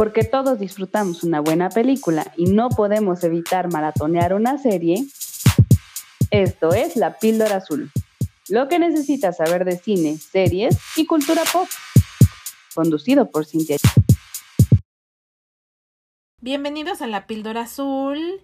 Porque 0.00 0.24
todos 0.24 0.58
disfrutamos 0.58 1.24
una 1.24 1.40
buena 1.40 1.68
película 1.68 2.32
y 2.38 2.46
no 2.46 2.70
podemos 2.70 3.22
evitar 3.22 3.70
maratonear 3.70 4.32
una 4.32 4.56
serie, 4.56 5.04
esto 6.30 6.72
es 6.72 6.96
La 6.96 7.18
Píldora 7.18 7.56
Azul. 7.56 7.90
Lo 8.48 8.66
que 8.66 8.78
necesitas 8.78 9.36
saber 9.36 9.66
de 9.66 9.76
cine, 9.76 10.16
series 10.16 10.78
y 10.96 11.04
cultura 11.04 11.42
pop. 11.52 11.68
Conducido 12.74 13.30
por 13.30 13.44
Cintia. 13.44 13.76
Bienvenidos 16.40 17.02
a 17.02 17.06
La 17.06 17.26
Píldora 17.26 17.64
Azul. 17.64 18.40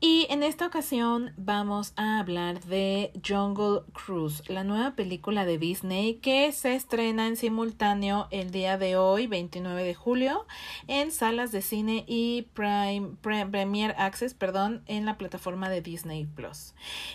Y 0.00 0.28
en 0.30 0.44
esta 0.44 0.64
ocasión 0.64 1.32
vamos 1.36 1.92
a 1.96 2.20
hablar 2.20 2.60
de 2.60 3.10
Jungle 3.26 3.80
Cruise, 3.92 4.44
la 4.48 4.62
nueva 4.62 4.94
película 4.94 5.44
de 5.44 5.58
Disney 5.58 6.20
que 6.22 6.52
se 6.52 6.76
estrena 6.76 7.26
en 7.26 7.36
simultáneo 7.36 8.28
el 8.30 8.52
día 8.52 8.78
de 8.78 8.96
hoy, 8.96 9.26
29 9.26 9.82
de 9.82 9.94
julio, 9.96 10.46
en 10.86 11.10
salas 11.10 11.50
de 11.50 11.62
cine 11.62 12.04
y 12.06 12.46
Prime, 12.54 13.16
Premier 13.22 13.96
Access, 13.98 14.34
perdón, 14.34 14.84
en 14.86 15.04
la 15.04 15.18
plataforma 15.18 15.68
de 15.68 15.80
Disney 15.80 16.26
Plus. 16.26 16.74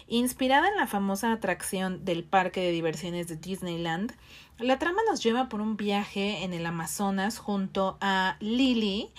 Inspirada 0.09 0.67
en 0.67 0.75
la 0.75 0.87
famosa 0.87 1.31
atracción 1.31 2.03
del 2.03 2.25
parque 2.25 2.59
de 2.59 2.71
diversiones 2.71 3.29
de 3.29 3.37
Disneyland, 3.37 4.11
la 4.59 4.79
trama 4.79 5.01
nos 5.09 5.23
lleva 5.23 5.49
por 5.49 5.61
un 5.61 5.77
viaje 5.77 6.43
en 6.43 6.53
el 6.53 6.65
Amazonas 6.65 7.37
junto 7.37 7.97
a 8.01 8.37
Lily, 8.39 9.09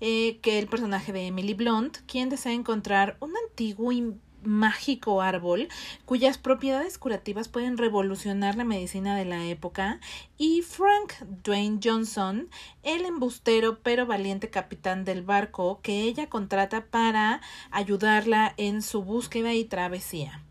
eh, 0.00 0.38
que 0.42 0.58
es 0.58 0.62
el 0.62 0.68
personaje 0.68 1.12
de 1.12 1.26
Emily 1.26 1.54
Blunt, 1.54 1.98
quien 2.06 2.28
desea 2.28 2.52
encontrar 2.52 3.16
un 3.20 3.32
antiguo 3.48 3.92
y 3.92 4.14
mágico 4.44 5.22
árbol 5.22 5.68
cuyas 6.04 6.38
propiedades 6.38 6.98
curativas 6.98 7.48
pueden 7.48 7.78
revolucionar 7.78 8.56
la 8.56 8.64
medicina 8.64 9.16
de 9.16 9.24
la 9.24 9.44
época 9.46 10.00
y 10.36 10.62
Frank 10.62 11.12
Dwayne 11.44 11.80
Johnson, 11.82 12.48
el 12.82 13.04
embustero 13.04 13.78
pero 13.82 14.06
valiente 14.06 14.50
capitán 14.50 15.04
del 15.04 15.22
barco 15.22 15.80
que 15.82 16.02
ella 16.02 16.28
contrata 16.28 16.86
para 16.86 17.40
ayudarla 17.70 18.54
en 18.56 18.82
su 18.82 19.02
búsqueda 19.02 19.54
y 19.54 19.64
travesía. 19.64 20.42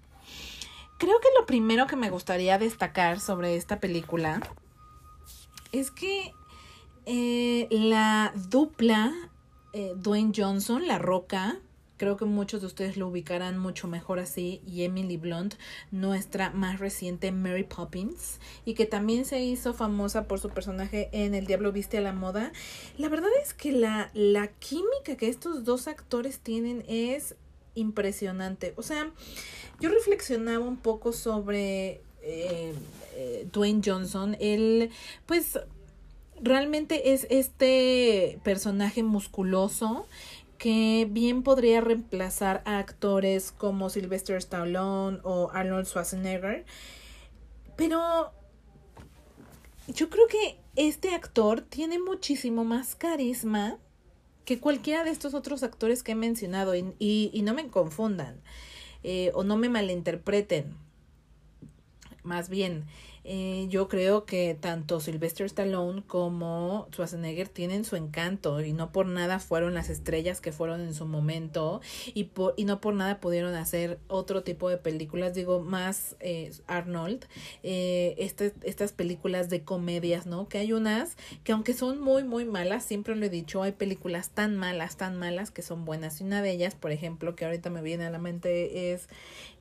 Creo 1.01 1.19
que 1.19 1.29
lo 1.35 1.47
primero 1.47 1.87
que 1.87 1.95
me 1.95 2.11
gustaría 2.11 2.59
destacar 2.59 3.19
sobre 3.19 3.55
esta 3.55 3.79
película 3.79 4.39
es 5.71 5.89
que 5.89 6.31
eh, 7.07 7.67
la 7.71 8.31
dupla 8.35 9.11
eh, 9.73 9.93
Dwayne 9.95 10.31
Johnson, 10.35 10.87
La 10.87 10.99
Roca, 10.99 11.57
creo 11.97 12.17
que 12.17 12.25
muchos 12.25 12.61
de 12.61 12.67
ustedes 12.67 12.97
lo 12.97 13.07
ubicarán 13.07 13.57
mucho 13.57 13.87
mejor 13.87 14.19
así, 14.19 14.61
y 14.67 14.83
Emily 14.83 15.17
Blunt, 15.17 15.55
nuestra 15.89 16.51
más 16.51 16.79
reciente 16.79 17.31
Mary 17.31 17.63
Poppins, 17.63 18.39
y 18.63 18.75
que 18.75 18.85
también 18.85 19.25
se 19.25 19.41
hizo 19.41 19.73
famosa 19.73 20.27
por 20.27 20.39
su 20.39 20.51
personaje 20.51 21.09
en 21.13 21.33
El 21.33 21.47
Diablo 21.47 21.71
Viste 21.71 21.97
a 21.97 22.01
la 22.01 22.13
Moda. 22.13 22.51
La 22.99 23.09
verdad 23.09 23.31
es 23.41 23.55
que 23.55 23.71
la, 23.71 24.11
la 24.13 24.49
química 24.49 25.15
que 25.17 25.29
estos 25.29 25.63
dos 25.63 25.87
actores 25.87 26.37
tienen 26.41 26.83
es 26.87 27.37
impresionante. 27.75 28.73
O 28.77 28.83
sea, 28.83 29.11
yo 29.79 29.89
reflexionaba 29.89 30.65
un 30.65 30.77
poco 30.77 31.13
sobre 31.13 32.01
eh, 32.21 32.73
eh, 33.15 33.47
Dwayne 33.51 33.81
Johnson. 33.83 34.37
Él, 34.39 34.91
pues, 35.25 35.59
realmente 36.41 37.13
es 37.13 37.27
este 37.29 38.39
personaje 38.43 39.03
musculoso 39.03 40.05
que 40.57 41.07
bien 41.09 41.41
podría 41.41 41.81
reemplazar 41.81 42.61
a 42.65 42.77
actores 42.77 43.51
como 43.51 43.89
Sylvester 43.89 44.37
Stallone 44.37 45.19
o 45.23 45.49
Arnold 45.51 45.87
Schwarzenegger. 45.87 46.65
Pero 47.75 48.31
yo 49.87 50.09
creo 50.09 50.27
que 50.27 50.59
este 50.75 51.15
actor 51.15 51.61
tiene 51.61 51.97
muchísimo 51.97 52.63
más 52.63 52.95
carisma 52.95 53.79
que 54.45 54.59
cualquiera 54.59 55.03
de 55.03 55.11
estos 55.11 55.33
otros 55.33 55.63
actores 55.63 56.03
que 56.03 56.13
he 56.13 56.15
mencionado 56.15 56.75
y, 56.75 56.93
y, 56.99 57.41
no 57.43 57.53
me 57.53 57.67
confundan 57.67 58.41
eh, 59.03 59.31
o 59.33 59.43
no 59.43 59.57
me 59.57 59.69
malinterpreten. 59.69 60.75
Más 62.23 62.49
bien, 62.49 62.85
eh, 63.23 63.67
yo 63.69 63.87
creo 63.87 64.25
que 64.25 64.57
tanto 64.59 64.99
Sylvester 64.99 65.45
Stallone 65.45 66.03
como 66.07 66.87
Schwarzenegger 66.91 67.49
tienen 67.49 67.85
su 67.85 67.95
encanto 67.95 68.61
y 68.61 68.73
no 68.73 68.91
por 68.91 69.05
nada 69.05 69.39
fueron 69.39 69.75
las 69.75 69.89
estrellas 69.89 70.41
que 70.41 70.51
fueron 70.51 70.81
en 70.81 70.95
su 70.95 71.05
momento 71.05 71.81
y, 72.13 72.25
por, 72.25 72.55
y 72.57 72.65
no 72.65 72.81
por 72.81 72.95
nada 72.95 73.19
pudieron 73.19 73.53
hacer 73.53 73.99
otro 74.07 74.41
tipo 74.41 74.69
de 74.69 74.77
películas, 74.77 75.35
digo 75.35 75.59
más 75.59 76.15
eh, 76.19 76.51
Arnold, 76.65 77.25
eh, 77.61 78.15
este, 78.17 78.53
estas 78.63 78.91
películas 78.91 79.49
de 79.49 79.63
comedias, 79.63 80.25
¿no? 80.25 80.47
Que 80.47 80.57
hay 80.57 80.73
unas 80.73 81.15
que 81.43 81.51
aunque 81.51 81.73
son 81.73 82.01
muy, 82.01 82.23
muy 82.23 82.45
malas, 82.45 82.83
siempre 82.83 83.15
lo 83.15 83.25
he 83.25 83.29
dicho, 83.29 83.61
hay 83.61 83.73
películas 83.73 84.31
tan 84.31 84.57
malas, 84.57 84.97
tan 84.97 85.17
malas 85.17 85.51
que 85.51 85.61
son 85.61 85.85
buenas 85.85 86.21
y 86.21 86.23
una 86.23 86.41
de 86.41 86.51
ellas, 86.51 86.73
por 86.73 86.91
ejemplo, 86.91 87.35
que 87.35 87.45
ahorita 87.45 87.69
me 87.69 87.81
viene 87.83 88.05
a 88.05 88.09
la 88.09 88.19
mente 88.19 88.93
es 88.93 89.07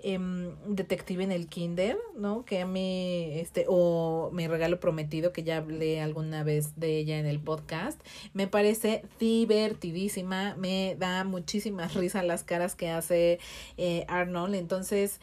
em, 0.03 0.55
Detective 0.67 1.23
en 1.25 1.33
el 1.33 1.49
Kinder, 1.49 1.99
¿no? 2.17 2.45
Que 2.45 2.61
a 2.61 2.67
mí 2.67 3.33
este, 3.51 3.65
o 3.67 4.31
Mi 4.33 4.47
regalo 4.47 4.79
prometido, 4.79 5.33
que 5.33 5.43
ya 5.43 5.57
hablé 5.57 6.01
alguna 6.01 6.45
vez 6.45 6.79
de 6.79 6.99
ella 6.99 7.19
en 7.19 7.27
el 7.27 7.41
podcast, 7.41 8.01
me 8.33 8.47
parece 8.47 9.03
divertidísima, 9.19 10.55
me 10.55 10.95
da 11.01 11.25
muchísima 11.25 11.89
risa 11.97 12.23
las 12.23 12.45
caras 12.45 12.77
que 12.77 12.91
hace 12.91 13.41
eh, 13.77 14.05
Arnold, 14.07 14.55
entonces 14.55 15.21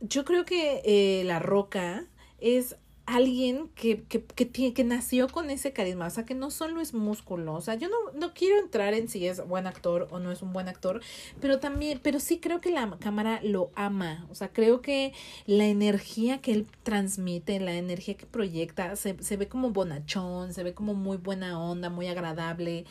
yo 0.00 0.26
creo 0.26 0.44
que 0.44 0.82
eh, 0.84 1.24
La 1.24 1.38
Roca 1.38 2.04
es 2.40 2.76
alguien 3.10 3.68
que, 3.74 4.02
que, 4.04 4.24
que, 4.24 4.72
que 4.72 4.84
nació 4.84 5.28
con 5.28 5.50
ese 5.50 5.72
carisma, 5.72 6.06
o 6.06 6.10
sea, 6.10 6.24
que 6.24 6.34
no 6.34 6.50
solo 6.50 6.80
es 6.80 6.94
músculo, 6.94 7.54
o 7.54 7.60
sea, 7.60 7.74
yo 7.74 7.88
no, 7.88 7.96
no 8.14 8.32
quiero 8.34 8.58
entrar 8.58 8.94
en 8.94 9.08
si 9.08 9.26
es 9.26 9.44
buen 9.46 9.66
actor 9.66 10.06
o 10.10 10.20
no 10.20 10.30
es 10.30 10.42
un 10.42 10.52
buen 10.52 10.68
actor, 10.68 11.00
pero 11.40 11.58
también, 11.58 11.98
pero 12.02 12.20
sí 12.20 12.38
creo 12.38 12.60
que 12.60 12.70
la 12.70 12.96
cámara 13.00 13.40
lo 13.42 13.70
ama, 13.74 14.26
o 14.30 14.34
sea, 14.34 14.52
creo 14.52 14.80
que 14.80 15.12
la 15.46 15.66
energía 15.66 16.40
que 16.40 16.52
él 16.52 16.66
transmite, 16.84 17.58
la 17.58 17.74
energía 17.74 18.16
que 18.16 18.26
proyecta, 18.26 18.94
se, 18.94 19.20
se 19.22 19.36
ve 19.36 19.48
como 19.48 19.70
bonachón, 19.70 20.54
se 20.54 20.62
ve 20.62 20.72
como 20.72 20.94
muy 20.94 21.16
buena 21.16 21.60
onda, 21.60 21.90
muy 21.90 22.06
agradable, 22.06 22.84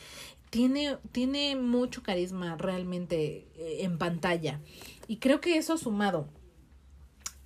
tiene, 0.50 0.98
tiene 1.12 1.56
mucho 1.56 2.02
carisma 2.02 2.56
realmente 2.56 3.46
eh, 3.56 3.78
en 3.80 3.96
pantalla. 3.96 4.60
Y 5.08 5.16
creo 5.16 5.40
que 5.40 5.56
eso 5.56 5.78
sumado 5.78 6.28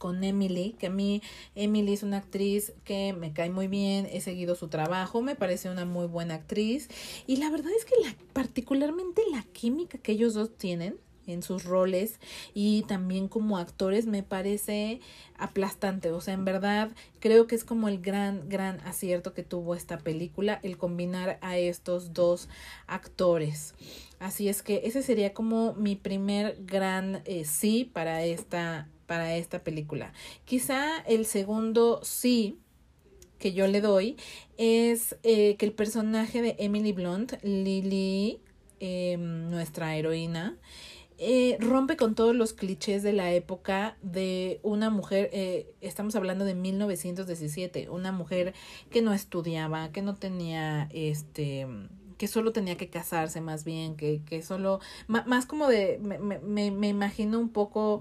con 0.04 0.22
Emily, 0.22 0.76
que 0.78 0.88
a 0.88 0.91
mí 0.91 1.22
Emily 1.54 1.94
es 1.94 2.03
una 2.03 2.19
actriz 2.19 2.75
que 2.84 3.15
me 3.15 3.32
cae 3.32 3.48
muy 3.48 3.69
bien, 3.69 4.06
he 4.12 4.20
seguido 4.20 4.54
su 4.54 4.69
trabajo, 4.69 5.22
me 5.22 5.34
parece 5.34 5.70
una 5.70 5.87
muy 5.87 6.06
buena 6.06 6.34
actriz 6.34 6.91
y 7.26 7.37
la 7.37 7.48
verdad 7.48 7.72
es 7.75 7.87
que 7.87 7.94
la, 8.03 8.15
particularmente 8.34 9.22
la 9.32 9.44
química 9.54 9.97
que 9.97 10.12
ellos 10.12 10.34
dos 10.34 10.59
tienen 10.59 10.98
en 11.26 11.42
sus 11.42 11.65
roles 11.65 12.20
y 12.53 12.82
también 12.82 13.28
como 13.28 13.56
actores 13.56 14.04
me 14.04 14.22
parece 14.22 15.00
aplastante, 15.38 16.10
o 16.10 16.21
sea, 16.21 16.34
en 16.34 16.44
verdad 16.44 16.91
creo 17.19 17.47
que 17.47 17.54
es 17.54 17.65
como 17.65 17.88
el 17.88 18.03
gran, 18.03 18.47
gran 18.50 18.81
acierto 18.81 19.32
que 19.32 19.42
tuvo 19.42 19.75
esta 19.75 19.97
película, 19.97 20.60
el 20.62 20.76
combinar 20.76 21.38
a 21.41 21.56
estos 21.56 22.12
dos 22.12 22.50
actores. 22.86 23.75
Así 24.19 24.50
es 24.50 24.62
que 24.62 24.82
ese 24.84 25.03
sería 25.03 25.32
como 25.32 25.72
mi 25.72 25.97
primer 25.97 26.59
gran 26.66 27.22
eh, 27.25 27.47
sí 27.47 27.91
para 27.91 28.22
esta 28.22 28.91
para 29.06 29.37
esta 29.37 29.62
película. 29.62 30.12
Quizá 30.44 30.98
el 31.06 31.26
segundo 31.26 32.00
sí 32.03 32.59
que 33.38 33.53
yo 33.53 33.66
le 33.66 33.81
doy 33.81 34.16
es 34.56 35.16
eh, 35.22 35.56
que 35.56 35.66
el 35.66 35.72
personaje 35.72 36.41
de 36.41 36.56
Emily 36.59 36.92
Blunt, 36.92 37.34
Lily, 37.42 38.41
em, 38.81 39.50
nuestra 39.50 39.97
heroína, 39.97 40.56
eh, 41.19 41.56
rompe 41.60 41.97
con 41.97 42.15
todos 42.15 42.34
los 42.34 42.53
clichés 42.54 43.03
de 43.03 43.12
la 43.12 43.32
época 43.32 43.97
de 44.03 44.60
una 44.62 44.91
mujer, 44.91 45.31
eh, 45.32 45.72
estamos 45.81 46.16
hablando 46.16 46.44
de 46.44 46.54
1917, 46.54 47.88
una 47.88 48.10
mujer 48.10 48.53
que 48.91 49.00
no 49.00 49.12
estudiaba, 49.12 49.92
que 49.92 50.03
no 50.03 50.15
tenía 50.16 50.88
este 50.92 51.66
que 52.24 52.28
solo 52.28 52.53
tenía 52.53 52.78
que 52.78 52.88
casarse 52.88 53.42
más 53.42 53.65
bien, 53.65 53.97
que, 53.97 54.22
que 54.24 54.41
solo, 54.41 54.80
más 55.09 55.44
como 55.44 55.68
de, 55.68 55.98
me, 56.00 56.18
me, 56.18 56.71
me 56.71 56.88
imagino 56.88 57.38
un 57.38 57.50
poco, 57.50 58.00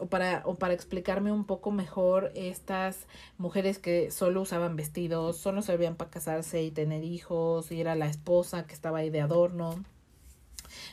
o, 0.00 0.06
para, 0.06 0.42
o 0.44 0.56
para 0.56 0.74
explicarme 0.74 1.30
un 1.30 1.44
poco 1.44 1.70
mejor 1.70 2.32
estas 2.34 3.06
mujeres 3.38 3.78
que 3.78 4.10
solo 4.10 4.42
usaban 4.42 4.74
vestidos, 4.74 5.36
solo 5.36 5.62
servían 5.62 5.94
para 5.94 6.10
casarse 6.10 6.64
y 6.64 6.72
tener 6.72 7.04
hijos, 7.04 7.70
y 7.70 7.80
era 7.80 7.94
la 7.94 8.08
esposa 8.08 8.66
que 8.66 8.74
estaba 8.74 8.98
ahí 8.98 9.10
de 9.10 9.20
adorno. 9.20 9.84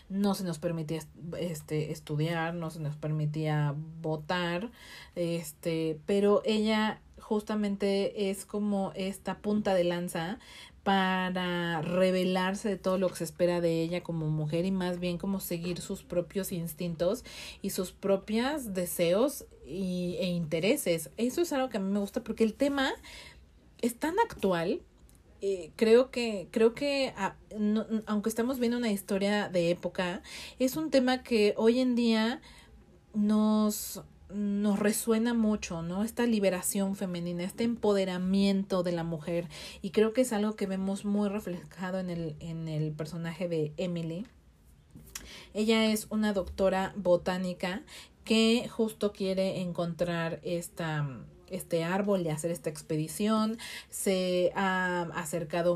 No 0.09 0.35
se 0.35 0.44
nos 0.44 0.59
permitía 0.59 1.00
este 1.39 1.91
estudiar, 1.91 2.53
no 2.53 2.69
se 2.69 2.81
nos 2.81 2.97
permitía 2.97 3.74
votar, 4.00 4.69
este, 5.15 6.00
pero 6.06 6.44
ella 6.45 7.01
justamente 7.19 8.29
es 8.29 8.45
como 8.45 8.91
esta 8.94 9.38
punta 9.38 9.74
de 9.74 9.85
lanza 9.85 10.38
para 10.83 11.81
revelarse 11.81 12.69
de 12.69 12.78
todo 12.78 12.98
lo 12.98 13.10
que 13.10 13.18
se 13.18 13.24
espera 13.24 13.62
de 13.62 13.81
ella 13.81 14.01
como 14.01 14.28
mujer 14.30 14.66
y 14.66 14.72
más 14.72 15.00
bien 15.00 15.18
como 15.18 15.39
seguir 15.39 15.80
sus 15.80 16.04
propios 16.04 16.51
instintos 16.51 17.24
y 17.62 17.69
sus 17.69 17.92
propios 17.92 18.74
deseos 18.74 19.45
y, 19.66 20.16
e 20.19 20.25
intereses. 20.25 21.12
Eso 21.18 21.42
es 21.42 21.54
algo 21.54 21.69
que 21.69 21.78
a 21.78 21.80
mí 21.80 21.92
me 21.92 22.00
gusta 22.00 22.24
porque 22.24 22.44
el 22.44 22.56
tema 22.56 22.92
es 23.81 23.95
tan 23.98 24.19
actual 24.19 24.81
eh, 25.44 25.72
creo 25.75 26.12
que, 26.12 26.48
creo 26.51 26.75
que 26.75 27.13
ah, 27.18 27.36
aunque 28.06 28.30
estamos 28.30 28.60
viendo 28.60 28.77
una 28.77 28.92
historia 28.92 29.50
de 29.50 29.72
época, 29.72 30.22
es 30.60 30.77
un 30.77 30.92
tema 30.92 31.24
que 31.24 31.56
hoy 31.57 31.80
en 31.80 31.95
día 31.95 32.42
nos, 33.16 34.04
nos 34.33 34.80
resuena 34.80 35.33
mucho, 35.33 35.81
¿no? 35.81 36.04
Esta 36.04 36.25
liberación 36.25 36.95
femenina, 36.95 37.44
este 37.44 37.63
empoderamiento 37.63 38.83
de 38.83 38.92
la 38.92 39.04
mujer. 39.04 39.48
Y 39.81 39.92
creo 39.92 40.13
que 40.13 40.22
es 40.22 40.33
algo 40.33 40.56
que 40.56 40.68
vemos 40.68 41.06
muy 41.06 41.30
reflejado 41.30 42.00
en 42.00 42.10
el, 42.10 42.36
en 42.39 42.68
el 42.68 42.92
personaje 42.92 43.48
de 43.48 43.74
Emily. 43.78 44.25
Ella 45.54 45.86
es 45.86 46.07
una 46.10 46.33
doctora 46.33 46.94
botánica 46.95 47.83
que 48.24 48.68
justo 48.69 49.12
quiere 49.12 49.62
encontrar 49.62 50.39
esta 50.44 51.07
este 51.51 51.83
árbol 51.83 52.21
y 52.21 52.30
hacer 52.30 52.51
esta 52.51 52.69
expedición. 52.69 53.57
Se 53.89 54.51
ha 54.56 55.03
acercado 55.13 55.75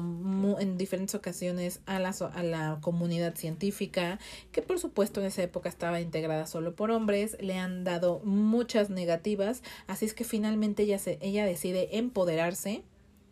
en 0.60 0.78
diferentes 0.78 1.16
ocasiones 1.16 1.82
a 1.86 2.00
la, 2.00 2.80
comunidad 2.82 3.36
científica, 3.36 4.20
que 4.52 4.62
por 4.62 4.80
supuesto 4.80 5.20
en 5.20 5.28
esa 5.28 5.44
época 5.44 5.70
estaba 5.70 6.02
integrada 6.02 6.48
solo 6.48 6.76
por 6.76 6.92
hombres. 6.92 7.38
Le 7.40 7.58
han 7.58 7.84
dado 7.84 8.20
muchas 8.24 8.90
negativas, 8.90 9.64
así 9.88 10.06
es 10.06 10.14
que 10.14 10.24
finalmente 10.24 10.84
ella, 10.84 11.46
decide 11.46 11.98
empoderarse 11.98 12.84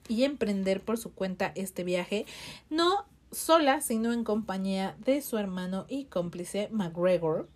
y 0.07 0.23
emprender 0.23 0.81
por 0.81 0.97
su 0.97 1.13
cuenta 1.13 1.51
este 1.55 1.83
viaje, 1.83 2.25
no 2.69 3.05
sola, 3.31 3.81
sino 3.81 4.13
en 4.13 4.23
compañía 4.23 4.95
de 5.05 5.21
su 5.21 5.37
hermano 5.37 5.85
y 5.89 6.05
cómplice 6.05 6.69
McGregor, 6.71 7.47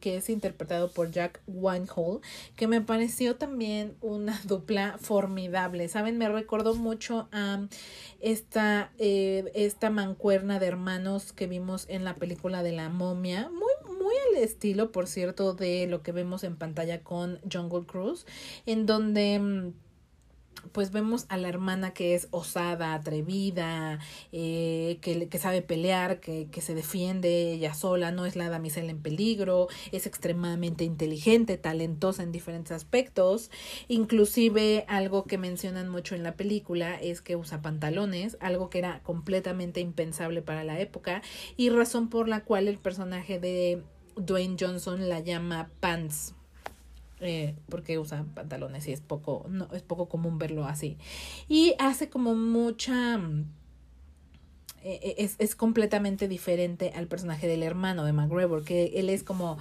que 0.00 0.16
es 0.16 0.30
interpretado 0.30 0.90
por 0.90 1.10
Jack 1.10 1.40
Winehall, 1.46 2.20
que 2.56 2.66
me 2.66 2.80
pareció 2.80 3.36
también 3.36 3.96
una 4.00 4.40
dupla 4.44 4.96
formidable. 4.98 5.88
Saben, 5.88 6.18
me 6.18 6.28
recordó 6.28 6.74
mucho 6.74 7.28
a 7.32 7.66
esta, 8.20 8.92
eh, 8.98 9.50
esta 9.54 9.90
mancuerna 9.90 10.58
de 10.58 10.66
hermanos 10.66 11.32
que 11.32 11.46
vimos 11.46 11.86
en 11.88 12.04
la 12.04 12.14
película 12.14 12.62
de 12.62 12.72
la 12.72 12.88
momia, 12.88 13.50
muy, 13.50 13.96
muy 13.98 14.14
al 14.30 14.42
estilo, 14.42 14.92
por 14.92 15.06
cierto, 15.06 15.54
de 15.54 15.86
lo 15.86 16.02
que 16.02 16.12
vemos 16.12 16.44
en 16.44 16.56
pantalla 16.56 17.02
con 17.02 17.40
Jungle 17.50 17.86
Cruise, 17.86 18.26
en 18.66 18.86
donde 18.86 19.38
mm, 19.38 19.72
pues 20.72 20.92
vemos 20.92 21.26
a 21.28 21.36
la 21.36 21.48
hermana 21.48 21.92
que 21.92 22.14
es 22.14 22.28
osada, 22.30 22.94
atrevida, 22.94 23.98
eh, 24.32 24.98
que, 25.00 25.28
que, 25.28 25.38
sabe 25.38 25.62
pelear, 25.62 26.20
que, 26.20 26.48
que, 26.50 26.60
se 26.60 26.74
defiende 26.74 27.52
ella 27.52 27.74
sola, 27.74 28.12
no 28.12 28.26
es 28.26 28.36
la 28.36 28.48
damisela 28.48 28.90
en 28.90 29.00
peligro, 29.00 29.68
es 29.92 30.06
extremadamente 30.06 30.84
inteligente, 30.84 31.56
talentosa 31.56 32.22
en 32.22 32.32
diferentes 32.32 32.72
aspectos. 32.72 33.50
Inclusive 33.88 34.84
algo 34.88 35.24
que 35.24 35.38
mencionan 35.38 35.88
mucho 35.88 36.14
en 36.14 36.22
la 36.22 36.36
película 36.36 37.00
es 37.00 37.20
que 37.20 37.36
usa 37.36 37.62
pantalones, 37.62 38.36
algo 38.40 38.70
que 38.70 38.78
era 38.78 39.02
completamente 39.02 39.80
impensable 39.80 40.42
para 40.42 40.64
la 40.64 40.80
época 40.80 41.22
y 41.56 41.70
razón 41.70 42.08
por 42.08 42.28
la 42.28 42.44
cual 42.44 42.68
el 42.68 42.78
personaje 42.78 43.38
de 43.38 43.82
Dwayne 44.16 44.56
Johnson 44.58 45.08
la 45.08 45.20
llama 45.20 45.70
Pants 45.80 46.34
eh, 47.20 47.54
porque 47.68 47.98
usa 47.98 48.24
pantalones 48.34 48.88
y 48.88 48.92
es 48.92 49.00
poco, 49.00 49.46
no, 49.48 49.68
es 49.72 49.82
poco 49.82 50.08
común 50.08 50.38
verlo 50.38 50.64
así. 50.64 50.98
Y 51.48 51.74
hace 51.78 52.08
como 52.08 52.34
mucha... 52.34 53.18
Mm, 53.18 53.46
eh, 54.82 54.98
eh, 55.02 55.14
es, 55.18 55.36
es 55.38 55.54
completamente 55.54 56.26
diferente 56.26 56.92
al 56.94 57.06
personaje 57.06 57.46
del 57.46 57.62
hermano 57.62 58.04
de 58.04 58.14
McGregor, 58.14 58.64
que 58.64 58.92
él 58.96 59.10
es 59.10 59.22
como 59.22 59.58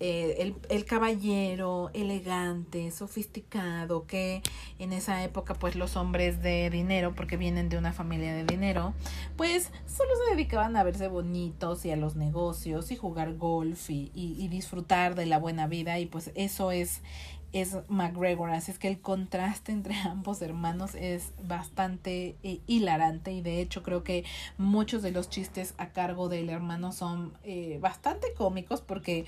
eh, 0.00 0.36
el, 0.40 0.56
el, 0.70 0.84
caballero 0.84 1.90
elegante, 1.94 2.90
sofisticado, 2.90 4.06
que 4.06 4.42
en 4.78 4.92
esa 4.92 5.22
época 5.22 5.54
pues 5.54 5.76
los 5.76 5.96
hombres 5.96 6.42
de 6.42 6.68
dinero, 6.68 7.14
porque 7.14 7.36
vienen 7.36 7.68
de 7.68 7.78
una 7.78 7.92
familia 7.92 8.34
de 8.34 8.44
dinero, 8.44 8.92
pues 9.36 9.70
solo 9.86 10.10
se 10.24 10.34
dedicaban 10.34 10.76
a 10.76 10.82
verse 10.82 11.08
bonitos 11.08 11.84
y 11.84 11.92
a 11.92 11.96
los 11.96 12.16
negocios 12.16 12.90
y 12.90 12.96
jugar 12.96 13.36
golf 13.36 13.88
y, 13.88 14.10
y, 14.14 14.34
y 14.38 14.48
disfrutar 14.48 15.14
de 15.14 15.26
la 15.26 15.38
buena 15.38 15.66
vida 15.68 15.98
y 15.98 16.06
pues 16.06 16.32
eso 16.34 16.72
es 16.72 17.00
es 17.54 17.76
McGregor, 17.88 18.50
así 18.50 18.72
es 18.72 18.80
que 18.80 18.88
el 18.88 19.00
contraste 19.00 19.70
entre 19.70 19.94
ambos 20.04 20.42
hermanos 20.42 20.94
es 20.94 21.32
bastante 21.46 22.36
eh, 22.42 22.60
hilarante 22.66 23.32
y 23.32 23.40
de 23.42 23.60
hecho 23.60 23.82
creo 23.82 24.02
que 24.02 24.24
muchos 24.58 25.02
de 25.02 25.12
los 25.12 25.30
chistes 25.30 25.72
a 25.78 25.90
cargo 25.90 26.28
del 26.28 26.50
hermano 26.50 26.90
son 26.90 27.32
eh, 27.44 27.78
bastante 27.80 28.34
cómicos 28.36 28.80
porque 28.80 29.24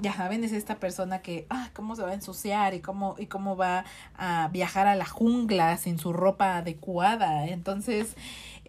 ya 0.00 0.12
saben 0.12 0.44
es 0.44 0.52
esta 0.52 0.76
persona 0.76 1.22
que 1.22 1.46
ah 1.48 1.70
cómo 1.72 1.96
se 1.96 2.02
va 2.02 2.10
a 2.10 2.14
ensuciar 2.14 2.74
y 2.74 2.80
cómo 2.80 3.16
y 3.18 3.26
cómo 3.26 3.56
va 3.56 3.86
a 4.16 4.48
viajar 4.52 4.86
a 4.86 4.94
la 4.94 5.06
jungla 5.06 5.78
sin 5.78 5.98
su 5.98 6.12
ropa 6.12 6.58
adecuada 6.58 7.46
entonces 7.48 8.16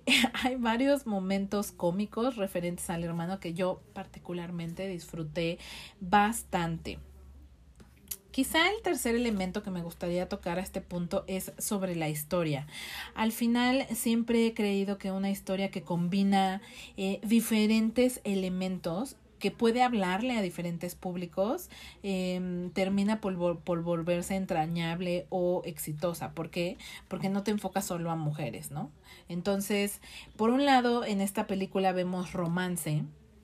hay 0.43 0.55
varios 0.55 1.05
momentos 1.05 1.71
cómicos 1.71 2.37
referentes 2.37 2.89
al 2.89 3.03
hermano 3.03 3.39
que 3.39 3.53
yo 3.53 3.81
particularmente 3.93 4.87
disfruté 4.87 5.59
bastante. 5.99 6.99
Quizá 8.33 8.67
el 8.71 8.81
tercer 8.81 9.13
elemento 9.13 9.61
que 9.61 9.69
me 9.69 9.83
gustaría 9.83 10.27
tocar 10.27 10.57
a 10.57 10.63
este 10.63 10.81
punto 10.81 11.23
es 11.27 11.51
sobre 11.59 11.95
la 11.95 12.09
historia. 12.09 12.65
Al 13.13 13.31
final 13.31 13.85
siempre 13.93 14.47
he 14.47 14.55
creído 14.55 14.97
que 14.97 15.11
una 15.11 15.29
historia 15.29 15.69
que 15.69 15.83
combina 15.83 16.59
eh, 16.97 17.21
diferentes 17.23 18.21
elementos 18.23 19.17
que 19.37 19.51
puede 19.51 19.83
hablarle 19.83 20.35
a 20.35 20.41
diferentes 20.41 20.95
públicos, 20.95 21.69
eh, 22.01 22.71
termina 22.73 23.21
por, 23.21 23.59
por, 23.59 23.83
volverse 23.83 24.35
entrañable 24.35 25.27
o 25.29 25.61
exitosa. 25.65 26.31
¿Por 26.31 26.49
qué? 26.49 26.77
Porque 27.09 27.29
no 27.29 27.43
te 27.43 27.51
enfocas 27.51 27.85
solo 27.85 28.09
a 28.09 28.15
mujeres, 28.15 28.71
¿no? 28.71 28.89
Entonces, 29.29 30.01
por 30.37 30.49
un 30.49 30.65
lado, 30.65 31.05
en 31.05 31.21
esta 31.21 31.45
película 31.45 31.91
vemos 31.91 32.33
romance, 32.33 33.03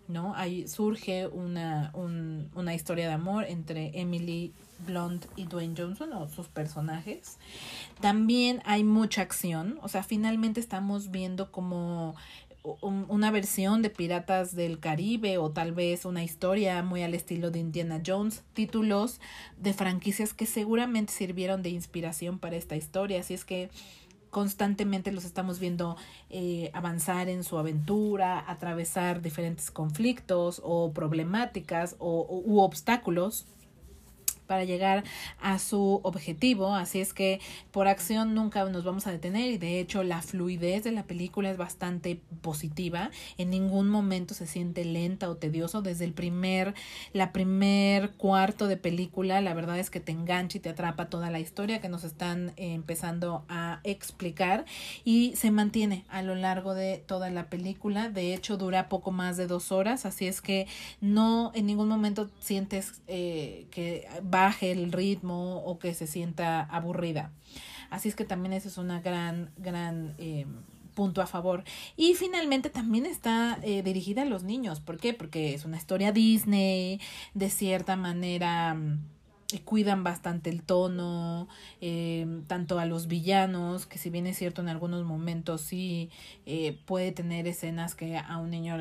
¿no? 0.09 0.35
Ahí 0.35 0.67
surge 0.67 1.27
una, 1.27 1.91
un, 1.93 2.49
una 2.55 2.73
historia 2.73 3.07
de 3.07 3.13
amor 3.13 3.45
entre 3.45 3.97
Emily 3.97 4.51
Blunt 4.85 5.25
y 5.35 5.45
Dwayne 5.45 5.75
Johnson 5.77 6.11
o 6.13 6.27
sus 6.27 6.47
personajes. 6.47 7.37
También 8.01 8.61
hay 8.65 8.83
mucha 8.83 9.21
acción, 9.21 9.79
o 9.81 9.87
sea, 9.87 10.03
finalmente 10.03 10.59
estamos 10.59 11.11
viendo 11.11 11.51
como 11.51 12.15
una 12.81 13.31
versión 13.31 13.81
de 13.81 13.89
Piratas 13.89 14.53
del 14.53 14.79
Caribe 14.79 15.37
o 15.37 15.49
tal 15.49 15.71
vez 15.71 16.03
una 16.03 16.23
historia 16.23 16.83
muy 16.83 17.03
al 17.03 17.13
estilo 17.13 17.51
de 17.51 17.59
Indiana 17.59 18.01
Jones, 18.05 18.43
títulos 18.53 19.21
de 19.57 19.73
franquicias 19.73 20.33
que 20.33 20.45
seguramente 20.45 21.13
sirvieron 21.13 21.63
de 21.63 21.69
inspiración 21.69 22.37
para 22.37 22.57
esta 22.57 22.75
historia, 22.75 23.21
así 23.21 23.33
es 23.33 23.45
que 23.45 23.69
constantemente 24.29 25.11
los 25.11 25.25
estamos 25.25 25.59
viendo 25.59 25.97
eh, 26.29 26.71
avanzar 26.73 27.29
en 27.29 27.43
su 27.43 27.57
aventura, 27.57 28.43
atravesar 28.47 29.21
diferentes 29.21 29.71
conflictos 29.71 30.61
o 30.63 30.91
problemáticas 30.93 31.95
o, 31.99 32.25
u 32.45 32.59
obstáculos 32.59 33.45
para 34.49 34.63
llegar 34.63 35.03
a 35.39 35.59
su 35.59 36.01
objetivo. 36.01 36.73
Así 36.73 36.99
es 36.99 37.13
que 37.13 37.39
por 37.69 37.87
acción 37.87 38.33
nunca 38.33 38.65
nos 38.65 38.83
vamos 38.83 39.05
a 39.05 39.11
detener 39.11 39.51
y 39.51 39.59
de 39.59 39.79
hecho 39.79 40.01
la 40.01 40.23
fluidez 40.23 40.83
de 40.83 40.91
la 40.91 41.03
película 41.03 41.51
es 41.51 41.57
bastante 41.57 42.19
positiva. 42.41 43.11
En 43.37 43.51
ningún 43.51 43.89
momento 43.89 44.33
se 44.33 44.47
siente 44.47 44.85
lenta 44.85 45.29
o 45.29 45.35
tedioso. 45.35 45.83
Desde 45.83 46.03
el 46.03 46.13
primer, 46.13 46.73
la 47.13 47.31
primer 47.31 48.13
cuarto 48.13 48.67
de 48.67 48.75
película, 48.75 49.39
la 49.39 49.53
verdad 49.53 49.77
es 49.77 49.91
que 49.91 49.99
te 49.99 50.13
engancha 50.13 50.57
y 50.57 50.61
te 50.61 50.69
atrapa 50.69 51.11
toda 51.11 51.29
la 51.29 51.39
historia 51.39 51.79
que 51.79 51.87
nos 51.87 52.03
están 52.03 52.53
empezando 52.57 53.45
a 53.49 53.81
explicar 53.83 54.65
y 55.05 55.35
se 55.35 55.51
mantiene 55.51 56.05
a 56.09 56.23
lo 56.23 56.33
largo 56.33 56.73
de 56.73 57.03
toda 57.05 57.29
la 57.29 57.51
película. 57.51 58.09
De 58.09 58.33
hecho, 58.33 58.57
dura 58.57 58.89
poco 58.89 59.11
más 59.11 59.37
de 59.37 59.45
dos 59.45 59.71
horas, 59.71 60.07
así 60.07 60.25
es 60.25 60.41
que 60.41 60.65
no 61.01 61.51
en 61.53 61.67
ningún 61.67 61.87
momento 61.87 62.31
sientes 62.39 63.03
eh, 63.05 63.67
que 63.69 64.07
va 64.33 64.38
el 64.61 64.91
ritmo 64.91 65.57
o 65.65 65.79
que 65.79 65.93
se 65.93 66.07
sienta 66.07 66.61
aburrida. 66.61 67.31
Así 67.89 68.09
es 68.09 68.15
que 68.15 68.25
también 68.25 68.53
eso 68.53 68.67
es 68.67 68.77
una 68.77 69.01
gran, 69.01 69.51
gran 69.57 70.15
eh, 70.17 70.45
punto 70.93 71.21
a 71.21 71.27
favor. 71.27 71.63
Y 71.97 72.13
finalmente 72.13 72.69
también 72.69 73.05
está 73.05 73.59
eh, 73.63 73.81
dirigida 73.81 74.23
a 74.23 74.25
los 74.25 74.43
niños. 74.43 74.79
¿Por 74.79 74.97
qué? 74.97 75.13
Porque 75.13 75.53
es 75.53 75.65
una 75.65 75.77
historia 75.77 76.11
Disney, 76.11 76.99
de 77.33 77.49
cierta 77.49 77.95
manera 77.95 78.75
mm, 78.75 78.99
cuidan 79.65 80.03
bastante 80.03 80.51
el 80.51 80.61
tono, 80.61 81.47
eh, 81.81 82.27
tanto 82.47 82.77
a 82.77 82.85
los 82.85 83.07
villanos, 83.07 83.87
que 83.87 83.97
si 83.97 84.11
bien 84.11 84.27
es 84.27 84.37
cierto 84.37 84.61
en 84.61 84.69
algunos 84.69 85.03
momentos 85.03 85.61
sí 85.61 86.11
puede 86.85 87.11
tener 87.11 87.47
escenas 87.47 87.95
que 87.95 88.17
a 88.17 88.37
un 88.37 88.51
niño 88.51 88.77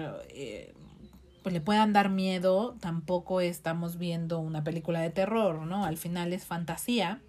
pues 1.42 1.52
le 1.52 1.60
puedan 1.60 1.92
dar 1.92 2.10
miedo, 2.10 2.76
tampoco 2.80 3.40
estamos 3.40 3.98
viendo 3.98 4.38
una 4.38 4.64
película 4.64 5.00
de 5.00 5.10
terror, 5.10 5.66
¿no? 5.66 5.84
Al 5.84 5.96
final 5.96 6.32
es 6.32 6.44
fantasía. 6.44 7.20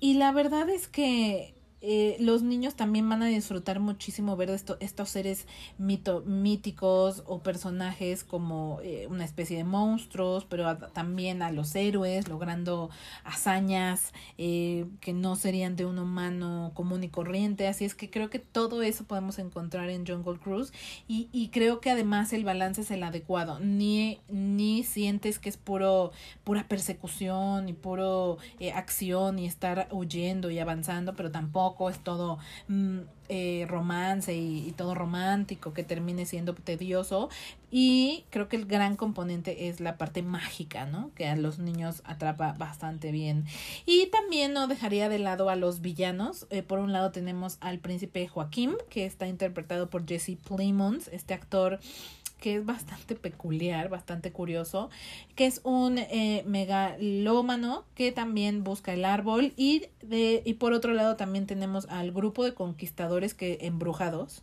Y, 0.00 0.14
la 0.14 0.32
verdad 0.32 0.70
es 0.70 0.88
que 0.88 1.54
eh, 1.86 2.16
los 2.18 2.42
niños 2.42 2.76
también 2.76 3.06
van 3.10 3.22
a 3.22 3.26
disfrutar 3.26 3.78
muchísimo 3.78 4.38
ver 4.38 4.48
esto, 4.48 4.78
estos 4.80 5.10
seres 5.10 5.46
mito, 5.76 6.22
míticos 6.22 7.22
o 7.26 7.42
personajes 7.42 8.24
como 8.24 8.78
eh, 8.82 9.06
una 9.10 9.26
especie 9.26 9.58
de 9.58 9.64
monstruos, 9.64 10.46
pero 10.46 10.78
también 10.94 11.42
a 11.42 11.52
los 11.52 11.74
héroes 11.74 12.26
logrando 12.26 12.88
hazañas 13.22 14.14
eh, 14.38 14.86
que 15.02 15.12
no 15.12 15.36
serían 15.36 15.76
de 15.76 15.84
un 15.84 15.98
humano 15.98 16.72
común 16.72 17.04
y 17.04 17.10
corriente. 17.10 17.68
Así 17.68 17.84
es 17.84 17.94
que 17.94 18.08
creo 18.08 18.30
que 18.30 18.38
todo 18.38 18.80
eso 18.80 19.04
podemos 19.04 19.38
encontrar 19.38 19.90
en 19.90 20.06
Jungle 20.06 20.38
Cruise 20.38 20.72
y, 21.06 21.28
y 21.32 21.50
creo 21.50 21.82
que 21.82 21.90
además 21.90 22.32
el 22.32 22.44
balance 22.44 22.80
es 22.80 22.90
el 22.92 23.02
adecuado. 23.02 23.60
Ni, 23.60 24.20
ni 24.30 24.84
sientes 24.84 25.38
que 25.38 25.50
es 25.50 25.58
puro, 25.58 26.12
pura 26.44 26.66
persecución 26.66 27.68
y 27.68 27.74
puro 27.74 28.38
acción 28.74 29.38
y 29.38 29.44
estar 29.44 29.88
huyendo 29.90 30.50
y 30.50 30.58
avanzando, 30.58 31.12
pero 31.14 31.30
tampoco 31.30 31.73
es 31.90 31.98
todo 31.98 32.38
mm, 32.68 33.00
eh, 33.28 33.66
romance 33.68 34.34
y, 34.34 34.72
todo 34.72 34.94
romántico 34.94 35.72
que 35.72 35.84
termine 35.84 36.26
siendo 36.26 36.54
tedioso. 36.54 37.28
Y 37.70 38.24
creo 38.30 38.48
que 38.48 38.56
el 38.56 38.66
gran 38.66 38.96
componente 38.96 39.68
es 39.68 39.80
la 39.80 39.96
parte 39.96 40.22
mágica, 40.22 40.86
¿no? 40.86 41.10
Que 41.14 41.26
a 41.26 41.36
los 41.36 41.58
niños 41.58 42.02
atrapa 42.04 42.52
bastante 42.52 43.12
bien. 43.12 43.46
Y 43.86 44.06
también 44.06 44.52
no 44.52 44.68
dejaría 44.68 45.08
de 45.08 45.18
lado 45.18 45.48
a 45.48 45.56
los 45.56 45.80
villanos. 45.80 46.46
Eh, 46.50 46.62
por 46.62 46.78
un 46.78 46.92
lado 46.92 47.10
tenemos 47.10 47.58
al 47.60 47.78
príncipe 47.78 48.28
Joaquín, 48.28 48.76
que 48.90 49.06
está 49.06 49.26
interpretado 49.26 49.90
por 49.90 50.06
Jesse 50.06 50.36
Plemons, 50.46 51.08
este 51.08 51.34
actor 51.34 51.80
que 52.38 52.56
es 52.56 52.66
bastante 52.66 53.14
peculiar, 53.14 53.88
bastante 53.88 54.32
curioso, 54.32 54.90
que 55.34 55.46
es 55.46 55.60
un 55.64 55.98
eh, 55.98 56.44
megalómano 56.46 57.84
que 57.94 58.12
también 58.12 58.64
busca 58.64 58.92
el 58.92 59.04
árbol 59.04 59.52
y, 59.56 59.86
de, 60.02 60.42
y 60.44 60.54
por 60.54 60.72
otro 60.72 60.92
lado 60.92 61.16
también 61.16 61.46
tenemos 61.46 61.86
al 61.88 62.12
grupo 62.12 62.44
de 62.44 62.54
conquistadores 62.54 63.34
que 63.34 63.58
embrujados 63.62 64.42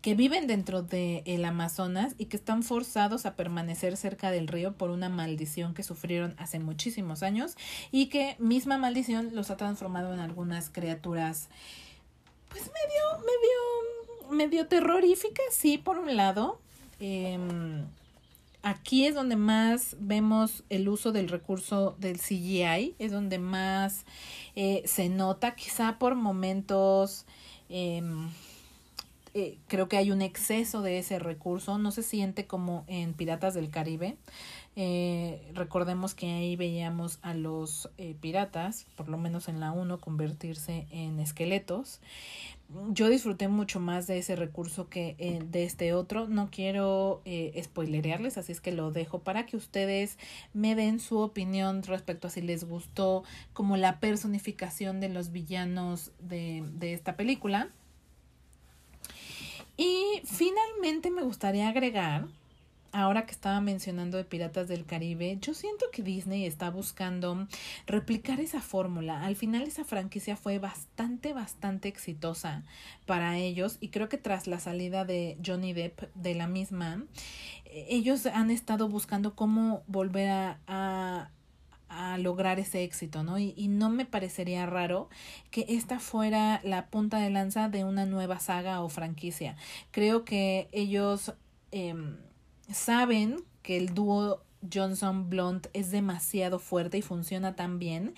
que 0.00 0.14
viven 0.14 0.46
dentro 0.46 0.82
del 0.82 1.22
el 1.24 1.44
Amazonas 1.44 2.14
y 2.18 2.26
que 2.26 2.36
están 2.36 2.62
forzados 2.62 3.26
a 3.26 3.34
permanecer 3.34 3.96
cerca 3.96 4.30
del 4.30 4.48
río 4.48 4.72
por 4.76 4.90
una 4.90 5.08
maldición 5.08 5.74
que 5.74 5.82
sufrieron 5.82 6.34
hace 6.38 6.58
muchísimos 6.58 7.22
años 7.22 7.56
y 7.90 8.06
que 8.06 8.36
misma 8.38 8.78
maldición 8.78 9.30
los 9.34 9.50
ha 9.50 9.56
transformado 9.56 10.12
en 10.12 10.20
algunas 10.20 10.70
criaturas 10.70 11.48
pues 12.48 12.62
medio 12.62 13.18
medio 13.18 13.95
medio 14.30 14.66
terrorífica, 14.66 15.42
sí, 15.50 15.78
por 15.78 15.98
un 15.98 16.16
lado. 16.16 16.60
Em, 17.00 17.84
aquí 18.62 19.06
es 19.06 19.14
donde 19.14 19.36
más 19.36 19.96
vemos 20.00 20.64
el 20.70 20.88
uso 20.88 21.12
del 21.12 21.28
recurso 21.28 21.96
del 21.98 22.18
CGI, 22.18 22.94
es 22.98 23.12
donde 23.12 23.38
más 23.38 24.04
eh, 24.54 24.82
se 24.86 25.08
nota, 25.08 25.54
quizá 25.54 25.98
por 25.98 26.14
momentos. 26.14 27.26
Em, 27.68 28.28
eh, 29.34 29.58
creo 29.68 29.86
que 29.88 29.98
hay 29.98 30.10
un 30.10 30.22
exceso 30.22 30.80
de 30.80 30.98
ese 30.98 31.18
recurso, 31.18 31.76
no 31.76 31.90
se 31.90 32.02
siente 32.02 32.46
como 32.46 32.84
en 32.86 33.12
Piratas 33.12 33.52
del 33.52 33.68
Caribe. 33.70 34.16
Eh, 34.76 35.50
recordemos 35.54 36.14
que 36.14 36.30
ahí 36.30 36.54
veíamos 36.54 37.18
a 37.22 37.34
los 37.34 37.90
piratas, 38.20 38.86
por 38.94 39.08
lo 39.08 39.16
menos 39.16 39.48
en 39.48 39.58
la 39.58 39.72
1, 39.72 39.98
convertirse 39.98 40.86
en 40.90 41.18
esqueletos 41.18 42.00
yo 42.88 43.08
disfruté 43.08 43.48
mucho 43.48 43.78
más 43.78 44.06
de 44.06 44.18
ese 44.18 44.34
recurso 44.34 44.88
que 44.88 45.14
eh, 45.18 45.40
de 45.44 45.64
este 45.64 45.92
otro. 45.94 46.26
No 46.26 46.48
quiero 46.50 47.22
eh, 47.24 47.60
spoilerearles, 47.62 48.38
así 48.38 48.52
es 48.52 48.60
que 48.60 48.72
lo 48.72 48.90
dejo 48.90 49.20
para 49.20 49.46
que 49.46 49.56
ustedes 49.56 50.18
me 50.52 50.74
den 50.74 50.98
su 50.98 51.18
opinión 51.18 51.82
respecto 51.84 52.26
a 52.26 52.30
si 52.30 52.42
les 52.42 52.64
gustó 52.64 53.22
como 53.52 53.76
la 53.76 54.00
personificación 54.00 55.00
de 55.00 55.08
los 55.08 55.30
villanos 55.30 56.10
de, 56.18 56.64
de 56.74 56.92
esta 56.92 57.16
película. 57.16 57.70
Y 59.76 60.22
finalmente 60.24 61.10
me 61.10 61.22
gustaría 61.22 61.68
agregar 61.68 62.26
ahora 62.96 63.26
que 63.26 63.32
estaba 63.32 63.60
mencionando 63.60 64.16
de 64.16 64.24
Piratas 64.24 64.68
del 64.68 64.86
Caribe, 64.86 65.36
yo 65.42 65.52
siento 65.52 65.84
que 65.92 66.02
Disney 66.02 66.46
está 66.46 66.70
buscando 66.70 67.46
replicar 67.86 68.40
esa 68.40 68.62
fórmula. 68.62 69.22
Al 69.22 69.36
final 69.36 69.64
esa 69.64 69.84
franquicia 69.84 70.34
fue 70.34 70.58
bastante, 70.58 71.34
bastante 71.34 71.88
exitosa 71.88 72.64
para 73.04 73.36
ellos 73.36 73.76
y 73.80 73.88
creo 73.88 74.08
que 74.08 74.16
tras 74.16 74.46
la 74.46 74.60
salida 74.60 75.04
de 75.04 75.36
Johnny 75.44 75.74
Depp 75.74 76.04
de 76.14 76.34
la 76.34 76.46
misma, 76.46 77.04
ellos 77.70 78.24
han 78.24 78.50
estado 78.50 78.88
buscando 78.88 79.34
cómo 79.34 79.82
volver 79.86 80.56
a, 80.66 81.30
lograr 82.18 82.58
ese 82.58 82.82
éxito, 82.82 83.22
¿no? 83.22 83.38
Y, 83.38 83.54
y, 83.56 83.68
no 83.68 83.90
me 83.90 84.04
parecería 84.04 84.66
raro 84.66 85.08
que 85.50 85.66
esta 85.68 85.98
fuera 86.00 86.60
la 86.64 86.86
punta 86.88 87.18
de 87.18 87.30
lanza 87.30 87.68
de 87.68 87.84
una 87.84 88.06
nueva 88.06 88.40
saga 88.40 88.82
o 88.82 88.88
franquicia. 88.88 89.56
Creo 89.92 90.24
que 90.24 90.68
ellos 90.72 91.32
eh, 91.72 91.94
saben 92.72 93.42
que 93.62 93.76
el 93.76 93.94
dúo 93.94 94.42
Johnson 94.72 95.28
Blunt 95.28 95.68
es 95.72 95.90
demasiado 95.90 96.58
fuerte 96.58 96.98
y 96.98 97.02
funciona 97.02 97.54
tan 97.54 97.78
bien 97.78 98.14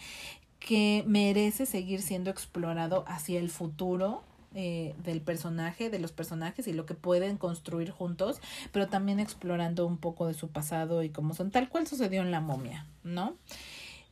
que 0.59 1.05
merece 1.07 1.67
seguir 1.67 2.03
siendo 2.03 2.31
explorado 2.31 3.05
hacia 3.07 3.39
el 3.39 3.51
futuro 3.51 4.23
eh, 4.55 4.95
del 5.05 5.21
personaje, 5.21 5.91
de 5.91 5.99
los 5.99 6.13
personajes 6.13 6.67
y 6.67 6.73
lo 6.73 6.87
que 6.87 6.95
pueden 6.95 7.37
construir 7.37 7.91
juntos, 7.91 8.41
pero 8.73 8.89
también 8.89 9.21
explorando 9.21 9.87
un 9.87 9.99
poco 9.99 10.27
de 10.27 10.35
su 10.35 10.49
pasado 10.49 11.03
y 11.03 11.11
cómo 11.11 11.35
son, 11.35 11.51
tal 11.51 11.69
cual 11.69 11.87
sucedió 11.87 12.23
en 12.23 12.31
la 12.31 12.41
momia, 12.41 12.87
¿no? 13.05 13.37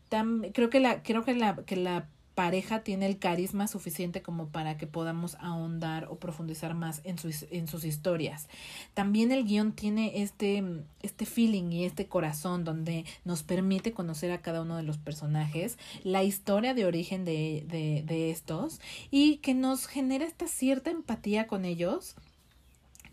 creo 0.08 0.70
que 0.70 0.78
la, 0.78 1.02
creo 1.02 1.24
que 1.24 1.34
la, 1.34 1.56
que 1.56 1.74
la 1.74 2.06
pareja 2.36 2.84
tiene 2.84 3.06
el 3.06 3.18
carisma 3.18 3.66
suficiente 3.66 4.20
como 4.20 4.48
para 4.50 4.76
que 4.76 4.86
podamos 4.86 5.36
ahondar 5.40 6.04
o 6.10 6.16
profundizar 6.16 6.74
más 6.74 7.00
en 7.04 7.18
sus, 7.18 7.46
en 7.50 7.66
sus 7.66 7.84
historias. 7.84 8.46
También 8.92 9.32
el 9.32 9.46
guion 9.46 9.72
tiene 9.72 10.22
este, 10.22 10.62
este 11.00 11.24
feeling 11.24 11.72
y 11.72 11.86
este 11.86 12.06
corazón 12.06 12.62
donde 12.62 13.06
nos 13.24 13.42
permite 13.42 13.92
conocer 13.92 14.30
a 14.32 14.42
cada 14.42 14.60
uno 14.60 14.76
de 14.76 14.82
los 14.82 14.98
personajes, 14.98 15.78
la 16.04 16.24
historia 16.24 16.74
de 16.74 16.84
origen 16.84 17.24
de, 17.24 17.64
de, 17.68 18.04
de 18.06 18.30
estos 18.30 18.80
y 19.10 19.38
que 19.38 19.54
nos 19.54 19.86
genera 19.86 20.26
esta 20.26 20.46
cierta 20.46 20.90
empatía 20.90 21.46
con 21.46 21.64
ellos 21.64 22.16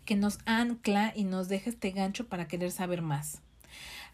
que 0.04 0.16
nos 0.16 0.38
ancla 0.44 1.14
y 1.16 1.24
nos 1.24 1.48
deja 1.48 1.70
este 1.70 1.92
gancho 1.92 2.26
para 2.28 2.46
querer 2.46 2.70
saber 2.70 3.00
más. 3.00 3.40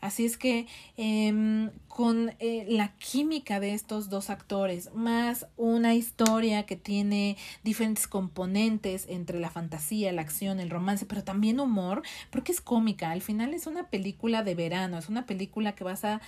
Así 0.00 0.24
es 0.24 0.36
que 0.36 0.66
em, 0.96 1.70
con 1.88 2.32
eh, 2.38 2.66
la 2.68 2.94
química 2.96 3.60
de 3.60 3.74
estos 3.74 4.08
dos 4.08 4.30
actores, 4.30 4.90
más 4.94 5.46
una 5.56 5.94
historia 5.94 6.64
que 6.64 6.76
tiene 6.76 7.36
diferentes 7.62 8.06
componentes 8.06 9.06
entre 9.08 9.40
la 9.40 9.50
fantasía, 9.50 10.12
la 10.12 10.22
acción, 10.22 10.60
el 10.60 10.70
romance, 10.70 11.04
pero 11.04 11.24
también 11.24 11.60
humor, 11.60 12.02
porque 12.30 12.52
es 12.52 12.60
cómica. 12.60 13.10
Al 13.10 13.20
final 13.20 13.52
es 13.52 13.66
una 13.66 13.88
película 13.90 14.42
de 14.42 14.54
verano, 14.54 14.98
es 14.98 15.08
una 15.08 15.26
película 15.26 15.74
que 15.74 15.84
vas 15.84 16.04
a 16.04 16.20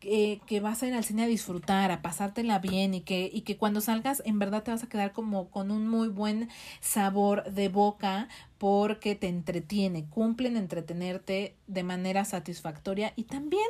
que, 0.00 0.40
que, 0.46 0.60
vas 0.60 0.82
a 0.82 0.88
ir 0.88 0.94
al 0.94 1.04
cine 1.04 1.24
a 1.24 1.26
disfrutar, 1.26 1.90
a 1.90 2.02
pasártela 2.02 2.58
bien 2.58 2.94
y 2.94 3.02
que, 3.02 3.30
y 3.32 3.42
que 3.42 3.56
cuando 3.56 3.80
salgas 3.80 4.22
en 4.24 4.38
verdad 4.38 4.62
te 4.62 4.70
vas 4.70 4.82
a 4.82 4.88
quedar 4.88 5.12
como 5.12 5.50
con 5.50 5.70
un 5.70 5.86
muy 5.86 6.08
buen 6.08 6.48
sabor 6.80 7.44
de 7.52 7.68
boca 7.68 8.28
porque 8.58 9.14
te 9.14 9.28
entretiene, 9.28 10.06
cumplen 10.08 10.56
entretenerte 10.56 11.54
de 11.66 11.82
manera 11.82 12.24
satisfactoria 12.24 13.12
y 13.14 13.24
también 13.24 13.68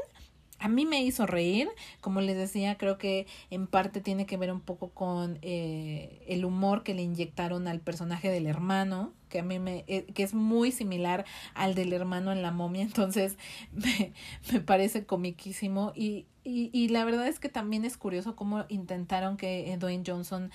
a 0.60 0.68
mí 0.68 0.86
me 0.86 1.02
hizo 1.02 1.26
reír, 1.26 1.68
como 2.00 2.20
les 2.20 2.36
decía, 2.36 2.76
creo 2.76 2.98
que 2.98 3.26
en 3.50 3.66
parte 3.66 4.00
tiene 4.00 4.26
que 4.26 4.36
ver 4.36 4.52
un 4.52 4.60
poco 4.60 4.90
con 4.90 5.38
eh, 5.42 6.22
el 6.28 6.44
humor 6.44 6.82
que 6.82 6.94
le 6.94 7.02
inyectaron 7.02 7.66
al 7.66 7.80
personaje 7.80 8.30
del 8.30 8.46
hermano, 8.46 9.12
que 9.28 9.40
a 9.40 9.42
mí 9.42 9.58
me, 9.58 9.84
eh, 9.86 10.04
que 10.14 10.22
es 10.22 10.34
muy 10.34 10.70
similar 10.70 11.24
al 11.54 11.74
del 11.74 11.92
hermano 11.92 12.30
en 12.30 12.42
la 12.42 12.50
momia, 12.50 12.82
entonces 12.84 13.38
me, 13.72 14.12
me 14.52 14.60
parece 14.60 15.06
comiquísimo 15.06 15.92
y, 15.96 16.26
y, 16.44 16.70
y 16.72 16.88
la 16.88 17.04
verdad 17.04 17.26
es 17.26 17.40
que 17.40 17.48
también 17.48 17.84
es 17.84 17.96
curioso 17.96 18.36
cómo 18.36 18.66
intentaron 18.68 19.36
que 19.36 19.76
Dwayne 19.78 20.04
Johnson 20.06 20.50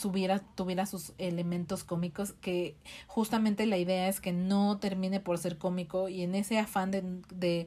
tuviera, 0.00 0.40
tuviera 0.54 0.86
sus 0.86 1.12
elementos 1.18 1.84
cómicos, 1.84 2.32
que 2.34 2.76
justamente 3.06 3.66
la 3.66 3.78
idea 3.78 4.08
es 4.08 4.20
que 4.20 4.32
no 4.32 4.78
termine 4.78 5.20
por 5.20 5.38
ser 5.38 5.58
cómico 5.58 6.08
y 6.08 6.22
en 6.22 6.34
ese 6.34 6.58
afán 6.58 6.90
de, 6.90 7.02
de 7.34 7.66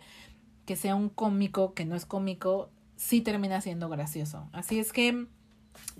que 0.69 0.75
sea 0.75 0.93
un 0.93 1.09
cómico 1.09 1.73
que 1.73 1.83
no 1.83 1.95
es 1.95 2.05
cómico, 2.05 2.69
sí 2.95 3.21
termina 3.21 3.59
siendo 3.59 3.89
gracioso. 3.89 4.47
Así 4.53 4.77
es 4.77 4.93
que, 4.93 5.25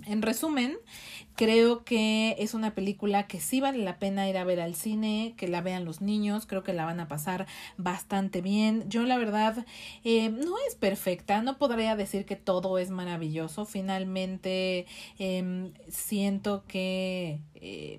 en 0.06 0.22
resumen, 0.22 0.76
creo 1.34 1.82
que 1.82 2.36
es 2.38 2.54
una 2.54 2.72
película 2.72 3.26
que 3.26 3.40
sí 3.40 3.60
vale 3.60 3.78
la 3.78 3.98
pena 3.98 4.28
ir 4.28 4.38
a 4.38 4.44
ver 4.44 4.60
al 4.60 4.76
cine, 4.76 5.34
que 5.36 5.48
la 5.48 5.60
vean 5.60 5.84
los 5.84 6.02
niños, 6.02 6.46
creo 6.46 6.62
que 6.62 6.72
la 6.72 6.84
van 6.84 7.00
a 7.00 7.08
pasar 7.08 7.48
bastante 7.78 8.42
bien. 8.42 8.88
Yo 8.88 9.02
la 9.02 9.18
verdad 9.18 9.66
eh, 10.04 10.28
no 10.28 10.54
es 10.68 10.76
perfecta, 10.76 11.42
no 11.42 11.58
podría 11.58 11.96
decir 11.96 12.24
que 12.24 12.36
todo 12.36 12.78
es 12.78 12.90
maravilloso. 12.90 13.64
Finalmente 13.64 14.86
eh, 15.18 15.72
siento 15.88 16.62
que... 16.68 17.40
Eh, 17.56 17.98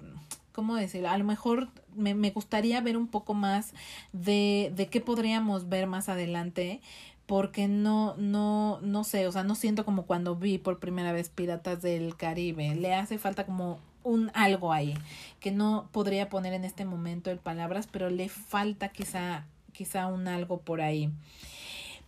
¿cómo 0.52 0.76
decirlo? 0.76 1.10
A 1.10 1.18
lo 1.18 1.24
mejor 1.24 1.70
me, 1.96 2.16
me 2.16 2.32
gustaría 2.32 2.82
ver 2.82 2.98
un 2.98 3.08
poco 3.08 3.34
más 3.34 3.74
de, 4.14 4.72
de 4.76 4.88
qué 4.88 5.02
podríamos 5.02 5.70
ver 5.70 5.88
más 5.88 6.10
adelante, 6.10 6.82
porque 7.26 7.68
no, 7.68 8.16
no, 8.18 8.80
no 8.82 9.04
sé, 9.04 9.28
o 9.28 9.32
sea, 9.32 9.44
no 9.44 9.56
siento 9.56 9.86
como 9.86 10.06
cuando 10.06 10.36
vi 10.36 10.58
por 10.58 10.80
primera 10.80 11.14
vez 11.14 11.30
Piratas 11.30 11.82
del 11.82 12.16
Caribe. 12.18 12.76
Le 12.76 12.94
hace 12.94 13.18
falta 13.18 13.46
como 13.46 13.80
un 14.04 14.32
algo 14.34 14.74
ahí 14.74 14.96
que 15.40 15.52
no 15.52 15.88
podría 15.92 16.30
poner 16.30 16.54
en 16.54 16.66
este 16.66 16.86
momento 16.86 17.30
en 17.30 17.38
palabras, 17.38 17.88
pero 17.88 18.10
le 18.10 18.30
falta 18.30 18.90
quizá, 18.90 19.46
quizá 19.72 20.08
un 20.08 20.28
algo 20.28 20.60
por 20.60 20.82
ahí 20.82 21.10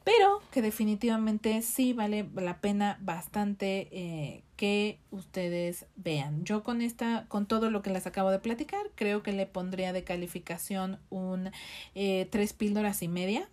pero 0.03 0.41
que 0.51 0.61
definitivamente 0.61 1.61
sí 1.61 1.93
vale 1.93 2.27
la 2.35 2.57
pena 2.57 2.97
bastante 3.01 3.87
eh, 3.91 4.43
que 4.63 4.98
ustedes 5.12 5.88
vean. 5.98 6.46
Yo 6.46 6.63
con 6.63 6.82
esta, 6.82 7.25
con 7.27 7.48
todo 7.48 7.70
lo 7.70 7.82
que 7.82 7.89
les 7.89 8.08
acabo 8.08 8.32
de 8.32 8.39
platicar, 8.39 8.79
creo 8.96 9.22
que 9.22 9.34
le 9.34 9.46
pondría 9.46 9.91
de 9.91 10.05
calificación 10.05 11.00
un 11.10 11.51
eh, 11.96 12.29
tres 12.32 12.53
píldoras 12.53 13.03
y 13.03 13.10
media. 13.10 13.50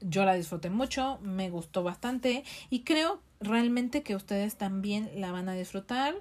Yo 0.00 0.24
la 0.24 0.34
disfruté 0.34 0.68
mucho, 0.68 1.20
me 1.22 1.48
gustó 1.48 1.84
bastante 1.84 2.42
y 2.70 2.82
creo 2.82 3.20
realmente 3.38 4.02
que 4.02 4.16
ustedes 4.16 4.56
también 4.56 5.12
la 5.14 5.30
van 5.30 5.48
a 5.48 5.54
disfrutar, 5.54 6.16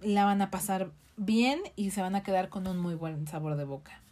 la 0.00 0.24
van 0.24 0.40
a 0.40 0.52
pasar 0.52 0.92
bien 1.16 1.60
y 1.74 1.90
se 1.90 2.02
van 2.02 2.14
a 2.14 2.22
quedar 2.22 2.50
con 2.50 2.68
un 2.68 2.78
muy 2.78 2.94
buen 2.94 3.26
sabor 3.26 3.56
de 3.56 3.64
boca. 3.64 4.03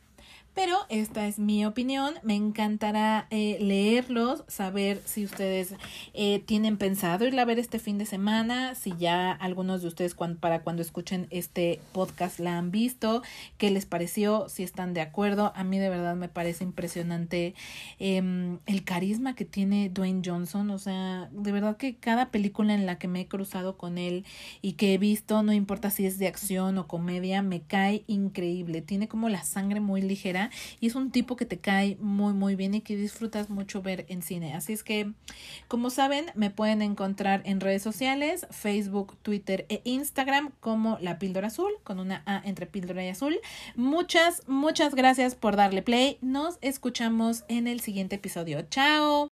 Pero 0.55 0.77
esta 0.91 1.27
es 1.27 1.39
mi 1.39 1.65
opinión. 1.65 2.15
Me 2.23 2.35
encantará 2.35 3.27
eh, 3.31 3.57
leerlos, 3.59 4.45
saber 4.49 5.01
si 5.07 5.25
ustedes 5.25 5.75
eh, 6.13 6.41
tienen 6.41 6.77
pensado 6.77 7.27
irla 7.27 7.43
a 7.43 7.47
ver 7.47 7.59
este 7.59 7.79
fin 7.79 7.97
de 7.97 8.05
semana, 8.05 8.75
si 8.75 8.93
ya 8.99 9.33
algunos 9.33 9.81
de 9.81 9.89
ustedes 9.89 10.15
para 10.41 10.63
cuando 10.63 10.83
escuchen 10.83 11.27
este 11.31 11.81
podcast 11.93 12.39
la 12.39 12.59
han 12.59 12.71
visto, 12.71 13.23
qué 13.57 13.71
les 13.71 13.87
pareció, 13.87 14.49
si 14.51 14.63
están 14.63 14.93
de 14.93 15.01
acuerdo. 15.01 15.53
A 15.57 15.65
mí 15.65 15.79
de 15.79 15.89
verdad 15.89 16.17
me 16.17 16.29
parece 16.29 16.65
impresionante 16.65 17.55
em, 17.99 18.59
el 18.67 18.85
carisma 18.85 19.35
que 19.35 19.47
tiene 19.47 19.89
Dwayne 19.89 20.21
Johnson. 20.23 20.71
O 20.71 20.79
sea, 20.79 21.31
de 21.33 21.51
verdad 21.51 21.79
que 21.79 21.97
cada 21.97 22.31
película 22.31 22.75
en 22.75 22.85
la 22.85 22.99
que 22.99 23.09
me 23.09 23.23
he 23.23 23.27
cruzado 23.27 23.79
con 23.79 23.97
él 23.97 24.27
y 24.61 24.73
que 24.73 24.93
he 24.93 24.99
visto, 24.99 25.43
no 25.43 25.55
importa 25.55 25.89
si 25.89 26.05
es 26.05 26.19
de 26.19 26.27
acción 26.27 26.77
o 26.77 26.87
comedia, 26.87 27.41
me 27.41 27.63
cae 27.63 28.05
increíble. 28.07 28.83
Tiene 28.83 29.09
como 29.09 29.31
la 29.31 29.45
sangre 29.45 29.81
muy 29.81 30.03
ligera 30.03 30.42
y 30.81 30.87
es 30.87 30.95
un 30.95 31.11
tipo 31.11 31.37
que 31.37 31.47
te 31.47 31.59
cae 31.59 31.97
muy 32.01 32.33
muy 32.33 32.57
bien 32.57 32.75
y 32.75 32.81
que 32.81 32.97
disfrutas 32.97 33.51
mucho 33.51 33.83
ver 33.83 34.07
en 34.09 34.23
cine. 34.23 34.55
Así 34.55 34.73
es 34.73 34.83
que, 34.83 35.13
como 35.69 35.91
saben, 35.91 36.27
me 36.35 36.51
pueden 36.51 36.83
encontrar 36.83 37.43
en 37.45 37.61
redes 37.61 37.83
sociales, 37.83 38.47
Facebook, 38.51 39.17
Twitter 39.23 39.67
e 39.69 39.83
Instagram 39.85 40.53
como 40.61 40.99
La 41.01 41.19
Píldora 41.19 41.49
Azul, 41.49 41.73
con 41.85 41.99
una 42.01 42.23
A 42.27 42.43
entre 42.45 42.67
píldora 42.67 43.05
y 43.05 43.09
azul. 43.09 43.39
Muchas, 43.77 44.43
muchas 44.47 44.95
gracias 44.95 45.35
por 45.35 45.57
darle 45.57 45.83
play. 45.83 46.19
Nos 46.21 46.59
escuchamos 46.61 47.45
en 47.49 47.67
el 47.67 47.81
siguiente 47.81 48.17
episodio. 48.17 48.63
Chao. 48.71 49.29